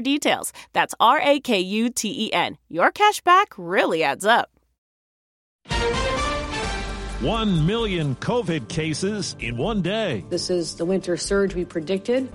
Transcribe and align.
details. 0.00 0.52
That's 0.72 0.94
R 1.00 1.20
A 1.20 1.40
K 1.40 1.60
U 1.60 1.90
T 1.90 2.26
E 2.26 2.32
N. 2.32 2.58
Your 2.68 2.90
cash 2.90 3.20
back 3.20 3.48
really 3.56 4.02
adds 4.02 4.24
up. 4.24 4.50
1 7.20 7.66
million 7.66 8.16
COVID 8.16 8.68
cases 8.68 9.36
in 9.40 9.58
one 9.58 9.82
day. 9.82 10.24
This 10.30 10.48
is 10.48 10.76
the 10.76 10.86
winter 10.86 11.18
surge 11.18 11.54
we 11.54 11.66
predicted. 11.66 12.32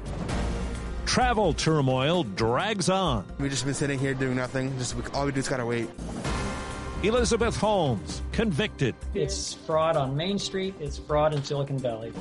Travel 1.08 1.54
turmoil 1.54 2.24
drags 2.24 2.88
on. 2.88 3.26
We've 3.40 3.50
just 3.50 3.66
been 3.66 3.74
sitting 3.74 3.98
here 3.98 4.14
doing 4.14 4.36
nothing. 4.36 4.78
Just 4.78 4.96
all 5.14 5.26
we 5.26 5.32
do 5.32 5.40
is 5.40 5.48
gotta 5.48 5.66
wait. 5.66 5.90
Elizabeth 7.04 7.56
Holmes, 7.56 8.22
convicted. 8.32 8.96
It's 9.14 9.54
fraud 9.54 9.96
on 9.96 10.16
Main 10.16 10.40
Street, 10.40 10.74
it's 10.80 10.98
fraud 10.98 11.34
in 11.34 11.44
Silicon 11.44 11.78
Valley. 11.78 12.12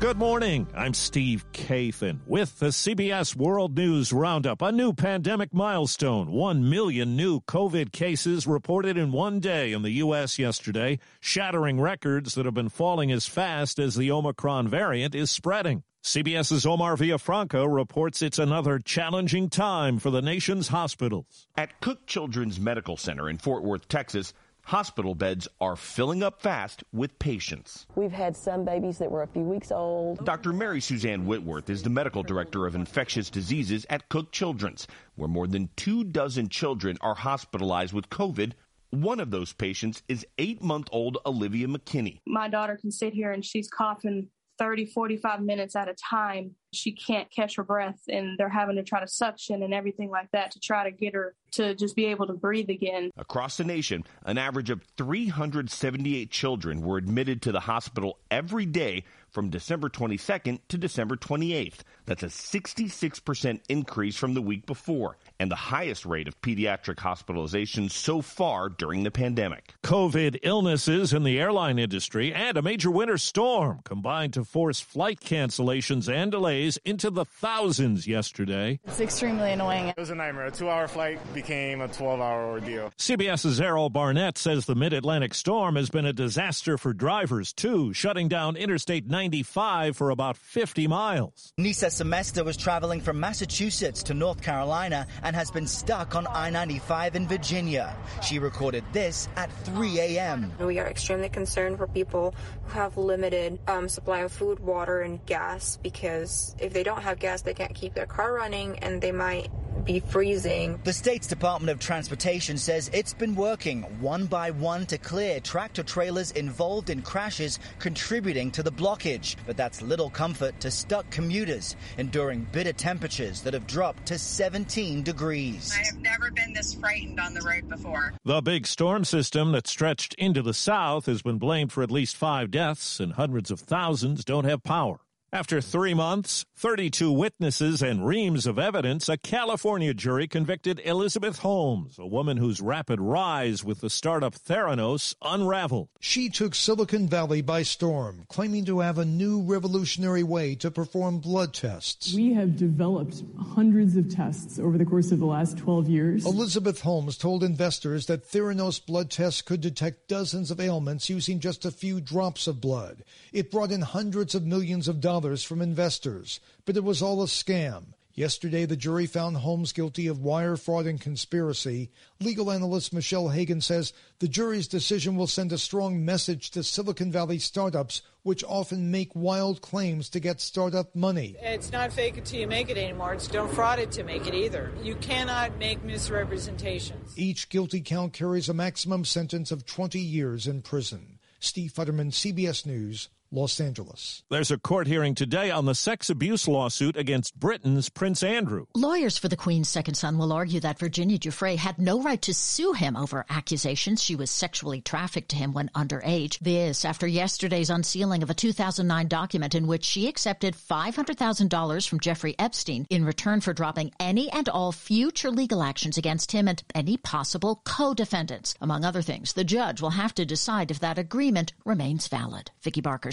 Good 0.00 0.16
morning. 0.16 0.66
I'm 0.74 0.94
Steve 0.94 1.44
Kathan 1.52 2.20
with 2.26 2.58
the 2.58 2.68
CBS 2.68 3.36
World 3.36 3.76
News 3.76 4.14
Roundup. 4.14 4.62
A 4.62 4.72
new 4.72 4.94
pandemic 4.94 5.52
milestone. 5.52 6.32
One 6.32 6.70
million 6.70 7.16
new 7.16 7.42
COVID 7.42 7.92
cases 7.92 8.46
reported 8.46 8.96
in 8.96 9.12
one 9.12 9.40
day 9.40 9.72
in 9.74 9.82
the 9.82 9.90
U.S. 9.90 10.38
yesterday, 10.38 11.00
shattering 11.20 11.78
records 11.78 12.34
that 12.34 12.46
have 12.46 12.54
been 12.54 12.70
falling 12.70 13.12
as 13.12 13.26
fast 13.26 13.78
as 13.78 13.94
the 13.94 14.10
Omicron 14.10 14.68
variant 14.68 15.14
is 15.14 15.30
spreading. 15.30 15.82
CBS's 16.02 16.64
Omar 16.64 16.96
Villafranca 16.96 17.70
reports 17.70 18.22
it's 18.22 18.38
another 18.38 18.78
challenging 18.78 19.50
time 19.50 19.98
for 19.98 20.08
the 20.08 20.22
nation's 20.22 20.68
hospitals. 20.68 21.46
At 21.58 21.78
Cook 21.82 22.06
Children's 22.06 22.58
Medical 22.58 22.96
Center 22.96 23.28
in 23.28 23.36
Fort 23.36 23.62
Worth, 23.62 23.86
Texas, 23.86 24.32
hospital 24.64 25.14
beds 25.14 25.48
are 25.60 25.76
filling 25.76 26.22
up 26.22 26.40
fast 26.40 26.84
with 26.92 27.18
patients. 27.18 27.86
We've 27.94 28.12
had 28.12 28.36
some 28.36 28.64
babies 28.64 28.98
that 28.98 29.10
were 29.10 29.22
a 29.22 29.26
few 29.26 29.42
weeks 29.42 29.70
old. 29.70 30.24
Dr. 30.24 30.52
Mary 30.52 30.80
Suzanne 30.80 31.26
Whitworth 31.26 31.70
is 31.70 31.82
the 31.82 31.90
medical 31.90 32.22
director 32.22 32.66
of 32.66 32.74
infectious 32.74 33.30
diseases 33.30 33.86
at 33.90 34.08
Cook 34.08 34.32
Children's, 34.32 34.86
where 35.16 35.28
more 35.28 35.46
than 35.46 35.70
two 35.76 36.04
dozen 36.04 36.48
children 36.48 36.96
are 37.00 37.14
hospitalized 37.14 37.92
with 37.92 38.08
COVID. 38.10 38.52
One 38.90 39.20
of 39.20 39.30
those 39.30 39.52
patients 39.52 40.02
is 40.08 40.26
eight 40.38 40.62
month 40.62 40.88
old 40.90 41.18
Olivia 41.24 41.68
McKinney. 41.68 42.20
My 42.26 42.48
daughter 42.48 42.76
can 42.76 42.90
sit 42.90 43.14
here 43.14 43.30
and 43.30 43.44
she's 43.44 43.68
coughing 43.68 44.28
30, 44.60 44.86
45 44.86 45.40
minutes 45.40 45.74
at 45.74 45.88
a 45.88 45.94
time. 45.94 46.54
She 46.72 46.92
can't 46.92 47.28
catch 47.30 47.56
her 47.56 47.64
breath, 47.64 47.98
and 48.08 48.36
they're 48.38 48.50
having 48.50 48.76
to 48.76 48.82
try 48.82 49.00
to 49.00 49.08
suction 49.08 49.62
and 49.62 49.72
everything 49.72 50.10
like 50.10 50.30
that 50.32 50.50
to 50.52 50.60
try 50.60 50.84
to 50.84 50.90
get 50.94 51.14
her 51.14 51.34
to 51.52 51.74
just 51.74 51.96
be 51.96 52.04
able 52.04 52.26
to 52.26 52.34
breathe 52.34 52.68
again. 52.68 53.10
Across 53.16 53.56
the 53.56 53.64
nation, 53.64 54.04
an 54.24 54.38
average 54.38 54.70
of 54.70 54.82
378 54.98 56.30
children 56.30 56.82
were 56.82 56.98
admitted 56.98 57.42
to 57.42 57.52
the 57.52 57.60
hospital 57.60 58.18
every 58.30 58.66
day 58.66 59.04
from 59.30 59.50
December 59.50 59.88
22nd 59.88 60.60
to 60.68 60.78
December 60.78 61.16
28th. 61.16 61.80
That's 62.06 62.22
a 62.22 62.26
66% 62.26 63.60
increase 63.68 64.16
from 64.16 64.34
the 64.34 64.42
week 64.42 64.66
before 64.66 65.16
and 65.38 65.50
the 65.50 65.56
highest 65.56 66.04
rate 66.04 66.28
of 66.28 66.40
pediatric 66.40 66.96
hospitalizations 66.96 67.92
so 67.92 68.20
far 68.20 68.68
during 68.68 69.04
the 69.04 69.10
pandemic. 69.10 69.74
COVID 69.84 70.38
illnesses 70.42 71.12
in 71.12 71.22
the 71.22 71.38
airline 71.38 71.78
industry 71.78 72.32
and 72.34 72.56
a 72.56 72.62
major 72.62 72.90
winter 72.90 73.18
storm 73.18 73.80
combined 73.84 74.34
to 74.34 74.44
force 74.44 74.80
flight 74.80 75.20
cancellations 75.20 76.12
and 76.12 76.30
delays 76.30 76.78
into 76.84 77.10
the 77.10 77.24
thousands 77.24 78.06
yesterday. 78.06 78.80
It's 78.84 79.00
extremely 79.00 79.52
annoying. 79.52 79.88
It 79.88 79.96
was 79.96 80.10
a 80.10 80.14
nightmare. 80.14 80.46
A 80.46 80.50
two 80.50 80.68
hour 80.68 80.88
flight 80.88 81.18
became 81.32 81.80
a 81.80 81.88
12 81.88 82.20
hour 82.20 82.50
ordeal. 82.50 82.92
CBS's 82.98 83.60
Errol 83.60 83.90
Barnett 83.90 84.36
says 84.36 84.66
the 84.66 84.74
mid 84.74 84.92
Atlantic 84.92 85.34
storm 85.34 85.76
has 85.76 85.90
been 85.90 86.06
a 86.06 86.12
disaster 86.12 86.76
for 86.76 86.92
drivers, 86.92 87.52
too, 87.52 87.92
shutting 87.92 88.28
down 88.28 88.56
Interstate 88.56 89.08
95 89.20 89.98
for 89.98 90.08
about 90.08 90.34
50 90.38 90.86
miles. 90.86 91.52
Nisa 91.58 91.90
Semester 91.90 92.42
was 92.42 92.56
traveling 92.56 93.02
from 93.02 93.20
Massachusetts 93.20 94.02
to 94.04 94.14
North 94.14 94.40
Carolina 94.40 95.06
and 95.22 95.36
has 95.36 95.50
been 95.50 95.66
stuck 95.66 96.14
on 96.14 96.26
I 96.26 96.48
95 96.48 97.16
in 97.16 97.28
Virginia. 97.28 97.94
She 98.22 98.38
recorded 98.38 98.82
this 98.92 99.28
at 99.36 99.52
3 99.64 100.00
a.m. 100.00 100.50
We 100.58 100.78
are 100.78 100.86
extremely 100.86 101.28
concerned 101.28 101.76
for 101.76 101.86
people 101.86 102.34
who 102.64 102.72
have 102.72 102.96
limited 102.96 103.58
um, 103.68 103.90
supply 103.90 104.20
of 104.20 104.32
food, 104.32 104.58
water, 104.58 105.02
and 105.02 105.24
gas 105.26 105.76
because 105.82 106.56
if 106.58 106.72
they 106.72 106.82
don't 106.82 107.02
have 107.02 107.18
gas, 107.18 107.42
they 107.42 107.52
can't 107.52 107.74
keep 107.74 107.92
their 107.92 108.06
car 108.06 108.32
running 108.32 108.78
and 108.78 109.02
they 109.02 109.12
might 109.12 109.50
be 109.84 110.00
freezing. 110.00 110.78
The 110.84 110.92
state's 110.92 111.26
Department 111.26 111.70
of 111.70 111.78
Transportation 111.78 112.58
says 112.58 112.90
it's 112.92 113.14
been 113.14 113.34
working 113.34 113.82
one 114.00 114.26
by 114.26 114.50
one 114.50 114.86
to 114.86 114.98
clear 114.98 115.40
tractor 115.40 115.82
trailers 115.82 116.30
involved 116.32 116.90
in 116.90 117.02
crashes 117.02 117.58
contributing 117.78 118.50
to 118.52 118.62
the 118.62 118.72
blockage. 118.72 119.36
But 119.46 119.56
that's 119.56 119.82
little 119.82 120.10
comfort 120.10 120.60
to 120.60 120.70
stuck 120.70 121.10
commuters 121.10 121.76
enduring 121.98 122.46
bitter 122.52 122.72
temperatures 122.72 123.42
that 123.42 123.54
have 123.54 123.66
dropped 123.66 124.06
to 124.06 124.18
17 124.18 125.02
degrees. 125.02 125.74
I 125.76 125.84
have 125.86 125.98
never 125.98 126.30
been 126.30 126.52
this 126.52 126.74
frightened 126.74 127.18
on 127.18 127.34
the 127.34 127.40
road 127.40 127.68
before. 127.68 128.12
The 128.24 128.42
big 128.42 128.66
storm 128.66 129.04
system 129.04 129.52
that 129.52 129.66
stretched 129.66 130.14
into 130.14 130.42
the 130.42 130.54
south 130.54 131.06
has 131.06 131.22
been 131.22 131.38
blamed 131.38 131.72
for 131.72 131.82
at 131.82 131.90
least 131.90 132.16
five 132.16 132.50
deaths, 132.50 133.00
and 133.00 133.14
hundreds 133.14 133.50
of 133.50 133.60
thousands 133.60 134.24
don't 134.24 134.44
have 134.44 134.62
power. 134.62 135.00
After 135.32 135.60
three 135.60 135.94
months, 135.94 136.44
32 136.56 137.12
witnesses, 137.12 137.82
and 137.82 138.04
reams 138.04 138.46
of 138.46 138.58
evidence, 138.58 139.08
a 139.08 139.16
California 139.16 139.94
jury 139.94 140.26
convicted 140.26 140.80
Elizabeth 140.84 141.38
Holmes, 141.38 142.00
a 142.00 142.06
woman 142.06 142.36
whose 142.36 142.60
rapid 142.60 143.00
rise 143.00 143.62
with 143.62 143.80
the 143.80 143.90
startup 143.90 144.34
Theranos 144.34 145.14
unraveled. 145.22 145.88
She 146.00 146.30
took 146.30 146.56
Silicon 146.56 147.06
Valley 147.06 147.42
by 147.42 147.62
storm, 147.62 148.24
claiming 148.28 148.64
to 148.64 148.80
have 148.80 148.98
a 148.98 149.04
new 149.04 149.40
revolutionary 149.42 150.24
way 150.24 150.56
to 150.56 150.68
perform 150.68 151.20
blood 151.20 151.54
tests. 151.54 152.12
We 152.12 152.34
have 152.34 152.56
developed 152.56 153.22
hundreds 153.38 153.96
of 153.96 154.12
tests 154.12 154.58
over 154.58 154.76
the 154.76 154.84
course 154.84 155.12
of 155.12 155.20
the 155.20 155.26
last 155.26 155.56
12 155.58 155.88
years. 155.88 156.26
Elizabeth 156.26 156.80
Holmes 156.80 157.16
told 157.16 157.44
investors 157.44 158.06
that 158.06 158.28
Theranos 158.28 158.84
blood 158.84 159.12
tests 159.12 159.42
could 159.42 159.60
detect 159.60 160.08
dozens 160.08 160.50
of 160.50 160.58
ailments 160.58 161.08
using 161.08 161.38
just 161.38 161.64
a 161.64 161.70
few 161.70 162.00
drops 162.00 162.48
of 162.48 162.60
blood. 162.60 163.04
It 163.32 163.52
brought 163.52 163.70
in 163.70 163.82
hundreds 163.82 164.34
of 164.34 164.44
millions 164.44 164.88
of 164.88 165.00
dollars 165.00 165.19
from 165.20 165.62
investors, 165.62 166.40
but 166.64 166.76
it 166.76 166.84
was 166.84 167.02
all 167.02 167.22
a 167.22 167.26
scam. 167.26 167.94
Yesterday, 168.14 168.66
the 168.66 168.76
jury 168.76 169.06
found 169.06 169.36
Holmes 169.36 169.72
guilty 169.72 170.06
of 170.08 170.20
wire 170.20 170.56
fraud 170.56 170.86
and 170.86 171.00
conspiracy. 171.00 171.90
Legal 172.18 172.50
analyst 172.50 172.92
Michelle 172.92 173.28
Hagan 173.28 173.60
says 173.60 173.92
the 174.18 174.28
jury's 174.28 174.66
decision 174.66 175.16
will 175.16 175.28
send 175.28 175.52
a 175.52 175.58
strong 175.58 176.04
message 176.04 176.50
to 176.50 176.62
Silicon 176.62 177.12
Valley 177.12 177.38
startups, 177.38 178.02
which 178.22 178.44
often 178.44 178.90
make 178.90 179.14
wild 179.14 179.62
claims 179.62 180.10
to 180.10 180.20
get 180.20 180.40
startup 180.40 180.94
money. 180.94 181.36
It's 181.40 181.70
not 181.70 181.92
fake 181.92 182.18
it 182.18 182.24
till 182.24 182.40
you 182.40 182.48
make 182.48 182.68
it 182.68 182.76
anymore. 182.76 183.14
It's 183.14 183.28
don't 183.28 183.52
fraud 183.52 183.78
it 183.78 183.92
to 183.92 184.02
make 184.02 184.26
it 184.26 184.34
either. 184.34 184.72
You 184.82 184.96
cannot 184.96 185.56
make 185.58 185.82
misrepresentations. 185.84 187.16
Each 187.16 187.48
guilty 187.48 187.80
count 187.80 188.12
carries 188.12 188.48
a 188.48 188.54
maximum 188.54 189.04
sentence 189.04 189.52
of 189.52 189.64
20 189.64 190.00
years 190.00 190.46
in 190.48 190.62
prison. 190.62 191.20
Steve 191.38 191.72
Futterman, 191.72 192.10
CBS 192.10 192.66
News, 192.66 193.08
Los 193.32 193.60
Angeles. 193.60 194.24
There's 194.28 194.50
a 194.50 194.58
court 194.58 194.86
hearing 194.86 195.14
today 195.14 195.50
on 195.50 195.64
the 195.64 195.74
sex 195.74 196.10
abuse 196.10 196.48
lawsuit 196.48 196.96
against 196.96 197.38
Britain's 197.38 197.88
Prince 197.88 198.22
Andrew. 198.22 198.66
Lawyers 198.74 199.16
for 199.16 199.28
the 199.28 199.36
Queen's 199.36 199.68
second 199.68 199.94
son 199.94 200.18
will 200.18 200.32
argue 200.32 200.58
that 200.60 200.78
Virginia 200.78 201.18
Giuffre 201.18 201.56
had 201.56 201.78
no 201.78 202.02
right 202.02 202.20
to 202.22 202.34
sue 202.34 202.72
him 202.72 202.96
over 202.96 203.24
accusations 203.30 204.02
she 204.02 204.16
was 204.16 204.30
sexually 204.30 204.80
trafficked 204.80 205.28
to 205.28 205.36
him 205.36 205.52
when 205.52 205.68
underage. 205.76 206.38
This 206.40 206.84
after 206.84 207.06
yesterday's 207.06 207.70
unsealing 207.70 208.22
of 208.22 208.30
a 208.30 208.34
2009 208.34 209.06
document 209.06 209.54
in 209.54 209.66
which 209.68 209.84
she 209.84 210.08
accepted 210.08 210.56
$500,000 210.56 211.88
from 211.88 212.00
Jeffrey 212.00 212.34
Epstein 212.38 212.86
in 212.90 213.04
return 213.04 213.40
for 213.40 213.52
dropping 213.52 213.92
any 214.00 214.30
and 214.32 214.48
all 214.48 214.72
future 214.72 215.30
legal 215.30 215.62
actions 215.62 215.96
against 215.96 216.32
him 216.32 216.48
and 216.48 216.62
any 216.74 216.96
possible 216.96 217.62
co-defendants. 217.64 218.54
Among 218.60 218.84
other 218.84 219.02
things, 219.02 219.34
the 219.34 219.44
judge 219.44 219.80
will 219.80 219.90
have 219.90 220.14
to 220.14 220.24
decide 220.24 220.70
if 220.70 220.80
that 220.80 220.98
agreement 220.98 221.52
remains 221.64 222.08
valid. 222.08 222.50
Vicki 222.62 222.80
Barker, 222.80 223.12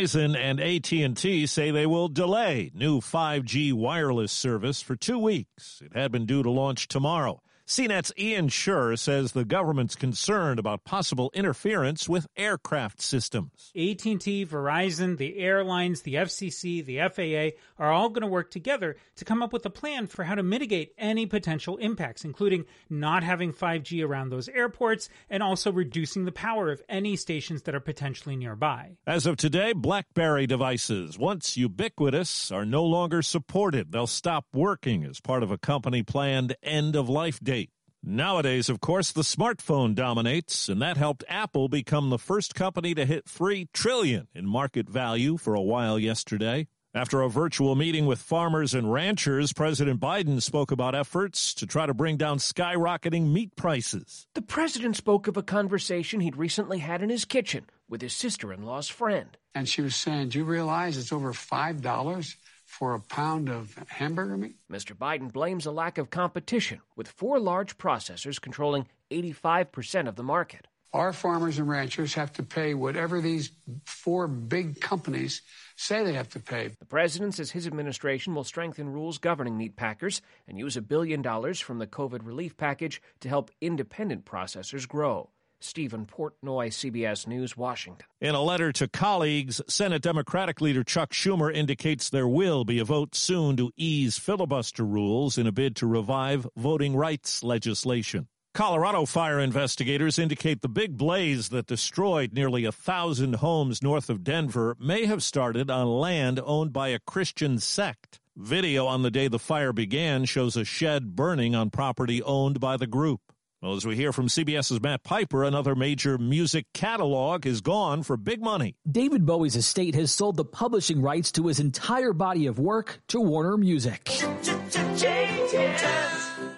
Verizon 0.00 0.34
and 0.34 0.60
AT&T 0.60 1.46
say 1.46 1.70
they 1.70 1.84
will 1.84 2.08
delay 2.08 2.70
new 2.74 3.00
5G 3.00 3.74
wireless 3.74 4.32
service 4.32 4.80
for 4.80 4.96
2 4.96 5.18
weeks. 5.18 5.82
It 5.84 5.92
had 5.94 6.10
been 6.10 6.24
due 6.24 6.42
to 6.42 6.50
launch 6.50 6.88
tomorrow. 6.88 7.42
CNET's 7.70 8.12
Ian 8.18 8.48
Sherr 8.48 8.98
says 8.98 9.30
the 9.30 9.44
government's 9.44 9.94
concerned 9.94 10.58
about 10.58 10.82
possible 10.82 11.30
interference 11.34 12.08
with 12.08 12.26
aircraft 12.36 13.00
systems. 13.00 13.70
AT&T, 13.76 14.44
Verizon, 14.44 15.16
the 15.18 15.38
airlines, 15.38 16.02
the 16.02 16.14
FCC, 16.14 16.84
the 16.84 16.98
FAA 16.98 17.56
are 17.80 17.92
all 17.92 18.08
going 18.08 18.22
to 18.22 18.26
work 18.26 18.50
together 18.50 18.96
to 19.14 19.24
come 19.24 19.40
up 19.40 19.52
with 19.52 19.64
a 19.66 19.70
plan 19.70 20.08
for 20.08 20.24
how 20.24 20.34
to 20.34 20.42
mitigate 20.42 20.92
any 20.98 21.26
potential 21.26 21.76
impacts, 21.76 22.24
including 22.24 22.64
not 22.88 23.22
having 23.22 23.52
5G 23.52 24.04
around 24.04 24.30
those 24.30 24.48
airports 24.48 25.08
and 25.30 25.40
also 25.40 25.70
reducing 25.70 26.24
the 26.24 26.32
power 26.32 26.72
of 26.72 26.82
any 26.88 27.14
stations 27.14 27.62
that 27.62 27.74
are 27.76 27.78
potentially 27.78 28.34
nearby. 28.34 28.96
As 29.06 29.26
of 29.26 29.36
today, 29.36 29.74
BlackBerry 29.74 30.48
devices, 30.48 31.16
once 31.16 31.56
ubiquitous, 31.56 32.50
are 32.50 32.64
no 32.64 32.82
longer 32.82 33.22
supported. 33.22 33.92
They'll 33.92 34.08
stop 34.08 34.46
working 34.52 35.04
as 35.04 35.20
part 35.20 35.44
of 35.44 35.52
a 35.52 35.58
company 35.58 36.02
planned 36.02 36.56
end 36.64 36.96
of 36.96 37.08
life 37.08 37.38
date. 37.38 37.59
Nowadays, 38.02 38.70
of 38.70 38.80
course, 38.80 39.12
the 39.12 39.20
smartphone 39.20 39.94
dominates, 39.94 40.70
and 40.70 40.80
that 40.80 40.96
helped 40.96 41.22
Apple 41.28 41.68
become 41.68 42.08
the 42.08 42.18
first 42.18 42.54
company 42.54 42.94
to 42.94 43.04
hit 43.04 43.28
3 43.28 43.68
trillion 43.74 44.26
in 44.34 44.46
market 44.46 44.88
value 44.88 45.36
for 45.36 45.54
a 45.54 45.60
while 45.60 45.98
yesterday. 45.98 46.66
After 46.94 47.20
a 47.20 47.28
virtual 47.28 47.76
meeting 47.76 48.06
with 48.06 48.18
farmers 48.18 48.72
and 48.72 48.90
ranchers, 48.90 49.52
President 49.52 50.00
Biden 50.00 50.40
spoke 50.42 50.72
about 50.72 50.94
efforts 50.94 51.52
to 51.54 51.66
try 51.66 51.84
to 51.84 51.94
bring 51.94 52.16
down 52.16 52.38
skyrocketing 52.38 53.32
meat 53.32 53.54
prices. 53.54 54.26
The 54.34 54.42
president 54.42 54.96
spoke 54.96 55.28
of 55.28 55.36
a 55.36 55.42
conversation 55.42 56.20
he'd 56.20 56.36
recently 56.36 56.78
had 56.78 57.02
in 57.02 57.10
his 57.10 57.26
kitchen 57.26 57.66
with 57.88 58.00
his 58.00 58.14
sister 58.14 58.50
in 58.52 58.64
law's 58.64 58.88
friend. 58.88 59.36
And 59.54 59.68
she 59.68 59.82
was 59.82 59.94
saying, 59.94 60.30
Do 60.30 60.38
you 60.38 60.44
realize 60.44 60.96
it's 60.96 61.12
over 61.12 61.32
$5 61.32 62.34
for 62.70 62.94
a 62.94 63.00
pound 63.00 63.48
of 63.48 63.74
hamburger 63.88 64.36
meat? 64.36 64.54
Mr. 64.70 64.96
Biden 64.96 65.32
blames 65.32 65.66
a 65.66 65.72
lack 65.72 65.98
of 65.98 66.08
competition, 66.08 66.80
with 66.94 67.08
four 67.08 67.40
large 67.40 67.76
processors 67.76 68.40
controlling 68.40 68.86
85% 69.10 70.08
of 70.08 70.14
the 70.14 70.22
market. 70.22 70.68
Our 70.92 71.12
farmers 71.12 71.58
and 71.58 71.68
ranchers 71.68 72.14
have 72.14 72.32
to 72.34 72.42
pay 72.42 72.74
whatever 72.74 73.20
these 73.20 73.50
four 73.84 74.26
big 74.26 74.80
companies 74.80 75.42
say 75.76 76.04
they 76.04 76.14
have 76.14 76.30
to 76.30 76.40
pay. 76.40 76.68
The 76.78 76.84
president 76.84 77.34
says 77.34 77.50
his 77.50 77.66
administration 77.66 78.34
will 78.34 78.44
strengthen 78.44 78.88
rules 78.88 79.18
governing 79.18 79.56
meat 79.56 79.76
packers 79.76 80.22
and 80.48 80.58
use 80.58 80.76
a 80.76 80.82
billion 80.82 81.22
dollars 81.22 81.60
from 81.60 81.78
the 81.78 81.86
COVID 81.86 82.24
relief 82.24 82.56
package 82.56 83.02
to 83.20 83.28
help 83.28 83.50
independent 83.60 84.24
processors 84.24 84.88
grow. 84.88 85.30
Stephen 85.60 86.06
Portnoy, 86.06 86.68
CBS 86.68 87.26
News, 87.26 87.56
Washington. 87.56 88.06
In 88.20 88.34
a 88.34 88.42
letter 88.42 88.72
to 88.72 88.88
colleagues, 88.88 89.60
Senate 89.68 90.02
Democratic 90.02 90.60
leader 90.60 90.82
Chuck 90.82 91.12
Schumer 91.12 91.54
indicates 91.54 92.10
there 92.10 92.28
will 92.28 92.64
be 92.64 92.78
a 92.78 92.84
vote 92.84 93.14
soon 93.14 93.56
to 93.56 93.70
ease 93.76 94.18
filibuster 94.18 94.84
rules 94.84 95.38
in 95.38 95.46
a 95.46 95.52
bid 95.52 95.76
to 95.76 95.86
revive 95.86 96.46
voting 96.56 96.96
rights 96.96 97.42
legislation. 97.42 98.28
Colorado 98.52 99.06
fire 99.06 99.38
investigators 99.38 100.18
indicate 100.18 100.60
the 100.60 100.68
big 100.68 100.96
blaze 100.96 101.50
that 101.50 101.66
destroyed 101.66 102.32
nearly 102.32 102.64
a 102.64 102.72
thousand 102.72 103.36
homes 103.36 103.80
north 103.80 104.10
of 104.10 104.24
Denver 104.24 104.76
may 104.80 105.06
have 105.06 105.22
started 105.22 105.70
on 105.70 105.86
land 105.86 106.40
owned 106.44 106.72
by 106.72 106.88
a 106.88 106.98
Christian 106.98 107.60
sect. 107.60 108.18
Video 108.36 108.86
on 108.86 109.02
the 109.02 109.10
day 109.10 109.28
the 109.28 109.38
fire 109.38 109.72
began 109.72 110.24
shows 110.24 110.56
a 110.56 110.64
shed 110.64 111.14
burning 111.14 111.54
on 111.54 111.70
property 111.70 112.20
owned 112.24 112.58
by 112.58 112.76
the 112.76 112.88
group. 112.88 113.20
Well, 113.62 113.74
as 113.74 113.84
we 113.84 113.94
hear 113.94 114.14
from 114.14 114.28
CBS's 114.28 114.80
Matt 114.80 115.04
Piper, 115.04 115.44
another 115.44 115.74
major 115.74 116.16
music 116.16 116.64
catalog 116.72 117.44
is 117.44 117.60
gone 117.60 118.02
for 118.02 118.16
big 118.16 118.40
money. 118.40 118.76
David 118.90 119.26
Bowie's 119.26 119.54
estate 119.54 119.94
has 119.96 120.10
sold 120.10 120.38
the 120.38 120.46
publishing 120.46 121.02
rights 121.02 121.30
to 121.32 121.46
his 121.46 121.60
entire 121.60 122.14
body 122.14 122.46
of 122.46 122.58
work 122.58 123.02
to 123.08 123.20
Warner 123.20 123.58
Music. 123.58 124.04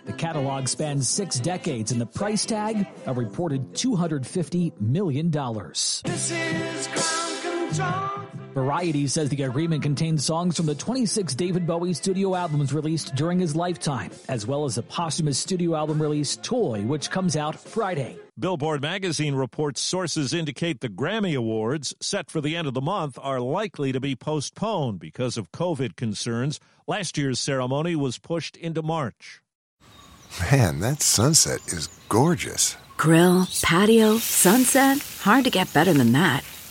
The 0.04 0.14
catalog 0.16 0.69
spans 0.69 1.08
six 1.08 1.40
decades, 1.40 1.90
and 1.90 2.00
the 2.00 2.06
price 2.06 2.46
tag 2.46 2.87
a 3.06 3.12
reported 3.12 3.72
$250 3.72 4.81
million. 4.81 5.32
Variety 8.54 9.06
says 9.06 9.31
the 9.31 9.44
agreement 9.44 9.82
contains 9.82 10.26
songs 10.26 10.58
from 10.58 10.66
the 10.66 10.75
26 10.75 11.34
David 11.34 11.66
Bowie 11.66 11.94
studio 11.94 12.34
albums 12.34 12.75
released 12.75 13.14
during 13.14 13.38
his 13.38 13.56
lifetime, 13.56 14.10
as 14.28 14.46
well 14.46 14.66
as 14.66 14.76
a 14.76 14.82
posthumous 14.82 15.38
studio 15.38 15.75
album 15.75 16.00
release, 16.00 16.37
Toy, 16.37 16.82
which 16.82 17.10
comes 17.10 17.34
out 17.34 17.58
Friday. 17.58 18.19
Billboard 18.38 18.82
magazine 18.82 19.34
reports 19.34 19.81
sources 19.81 20.34
indicate 20.34 20.81
the 20.81 20.90
Grammy 20.90 21.34
Awards, 21.34 21.94
set 22.00 22.31
for 22.31 22.43
the 22.43 22.54
end 22.54 22.69
of 22.69 22.75
the 22.75 22.82
month, 22.82 23.19
are 23.22 23.40
likely 23.40 23.90
to 23.90 24.00
be 24.00 24.14
postponed 24.14 24.99
because 24.99 25.38
of 25.38 25.52
COVID 25.52 25.96
concerns. 25.96 26.60
Last 26.87 27.16
year's 27.16 27.40
ceremony 27.40 27.96
was 27.96 28.19
pushed 28.19 28.56
into 28.56 28.82
March. 28.82 29.40
Man, 30.50 30.80
that 30.80 31.00
sunset 31.00 31.61
is 31.68 31.88
gorgeous. 32.09 32.76
Grill, 32.99 33.47
patio, 33.62 34.18
sunset. 34.18 34.99
Hard 35.21 35.44
to 35.44 35.50
get 35.50 35.73
better 35.73 35.92
than 35.92 36.12
that. 36.12 36.44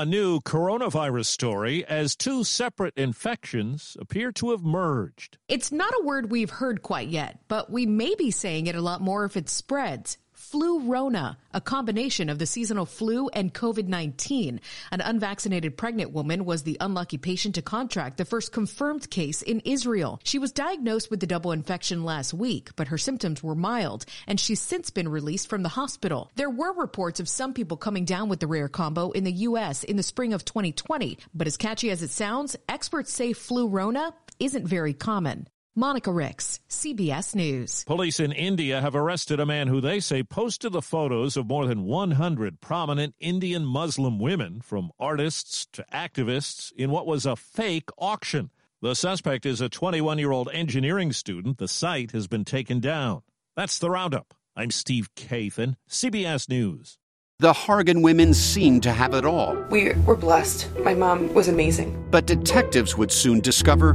A 0.00 0.06
new 0.06 0.40
coronavirus 0.40 1.26
story 1.26 1.84
as 1.84 2.16
two 2.16 2.42
separate 2.42 2.94
infections 2.96 3.98
appear 4.00 4.32
to 4.32 4.52
have 4.52 4.62
merged. 4.62 5.36
It's 5.46 5.70
not 5.70 5.92
a 5.92 6.02
word 6.02 6.30
we've 6.30 6.48
heard 6.48 6.80
quite 6.80 7.08
yet, 7.08 7.40
but 7.48 7.70
we 7.70 7.84
may 7.84 8.14
be 8.14 8.30
saying 8.30 8.66
it 8.66 8.74
a 8.74 8.80
lot 8.80 9.02
more 9.02 9.26
if 9.26 9.36
it 9.36 9.50
spreads. 9.50 10.16
Flu-rona, 10.50 11.38
a 11.54 11.60
combination 11.60 12.28
of 12.28 12.40
the 12.40 12.46
seasonal 12.46 12.84
flu 12.84 13.28
and 13.28 13.54
COVID-19. 13.54 14.58
An 14.90 15.00
unvaccinated 15.00 15.76
pregnant 15.76 16.10
woman 16.10 16.44
was 16.44 16.64
the 16.64 16.76
unlucky 16.80 17.18
patient 17.18 17.54
to 17.54 17.62
contract 17.62 18.16
the 18.16 18.24
first 18.24 18.50
confirmed 18.50 19.08
case 19.10 19.42
in 19.42 19.60
Israel. 19.60 20.18
She 20.24 20.40
was 20.40 20.50
diagnosed 20.50 21.08
with 21.08 21.20
the 21.20 21.28
double 21.28 21.52
infection 21.52 22.04
last 22.04 22.34
week, 22.34 22.70
but 22.74 22.88
her 22.88 22.98
symptoms 22.98 23.44
were 23.44 23.54
mild, 23.54 24.06
and 24.26 24.40
she's 24.40 24.60
since 24.60 24.90
been 24.90 25.08
released 25.08 25.48
from 25.48 25.62
the 25.62 25.68
hospital. 25.68 26.32
There 26.34 26.50
were 26.50 26.72
reports 26.72 27.20
of 27.20 27.28
some 27.28 27.54
people 27.54 27.76
coming 27.76 28.04
down 28.04 28.28
with 28.28 28.40
the 28.40 28.48
rare 28.48 28.68
combo 28.68 29.12
in 29.12 29.22
the 29.22 29.46
U.S. 29.50 29.84
in 29.84 29.96
the 29.96 30.02
spring 30.02 30.32
of 30.32 30.44
2020, 30.44 31.16
but 31.32 31.46
as 31.46 31.56
catchy 31.56 31.92
as 31.92 32.02
it 32.02 32.10
sounds, 32.10 32.56
experts 32.68 33.12
say 33.12 33.34
flu-rona 33.34 34.14
isn't 34.40 34.66
very 34.66 34.94
common. 34.94 35.46
Monica 35.80 36.12
Ricks, 36.12 36.60
CBS 36.68 37.34
News. 37.34 37.84
Police 37.84 38.20
in 38.20 38.32
India 38.32 38.82
have 38.82 38.94
arrested 38.94 39.40
a 39.40 39.46
man 39.46 39.66
who 39.66 39.80
they 39.80 39.98
say 39.98 40.22
posted 40.22 40.72
the 40.72 40.82
photos 40.82 41.38
of 41.38 41.46
more 41.46 41.66
than 41.66 41.84
100 41.84 42.60
prominent 42.60 43.14
Indian 43.18 43.64
Muslim 43.64 44.18
women, 44.18 44.60
from 44.60 44.90
artists 44.98 45.66
to 45.72 45.82
activists, 45.90 46.70
in 46.72 46.90
what 46.90 47.06
was 47.06 47.24
a 47.24 47.34
fake 47.34 47.88
auction. 47.96 48.50
The 48.82 48.94
suspect 48.94 49.46
is 49.46 49.62
a 49.62 49.70
21 49.70 50.18
year 50.18 50.32
old 50.32 50.50
engineering 50.52 51.14
student. 51.14 51.56
The 51.56 51.66
site 51.66 52.10
has 52.10 52.26
been 52.26 52.44
taken 52.44 52.80
down. 52.80 53.22
That's 53.56 53.78
the 53.78 53.88
roundup. 53.88 54.34
I'm 54.54 54.70
Steve 54.70 55.08
Kathan, 55.14 55.76
CBS 55.88 56.46
News. 56.46 56.98
The 57.38 57.54
Hargan 57.54 58.02
women 58.02 58.34
seemed 58.34 58.82
to 58.82 58.92
have 58.92 59.14
it 59.14 59.24
all. 59.24 59.56
We 59.70 59.94
were 60.04 60.14
blessed. 60.14 60.68
My 60.80 60.92
mom 60.92 61.32
was 61.32 61.48
amazing. 61.48 62.06
But 62.10 62.26
detectives 62.26 62.98
would 62.98 63.10
soon 63.10 63.40
discover 63.40 63.94